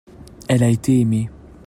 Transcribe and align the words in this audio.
elle 0.49 0.63
a 0.63 0.67
été 0.69 0.99
aimée. 0.99 1.29